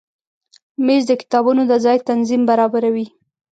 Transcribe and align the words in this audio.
مېز 0.85 1.03
د 1.07 1.11
کتابونو 1.21 1.61
د 1.71 1.73
ځای 1.85 1.97
تنظیم 2.09 2.41
برابروي. 2.49 3.05